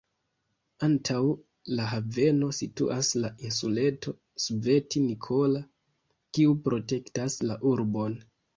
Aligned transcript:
Antaŭ 0.85 1.17
la 1.79 1.85
haveno 1.91 2.49
situas 2.61 3.11
la 3.25 3.31
insuleto 3.49 4.15
"Sveti 4.47 5.05
Nikola", 5.05 5.63
kiu 6.39 6.59
protektas 6.67 7.41
la 7.49 7.63
urbon. 7.77 8.21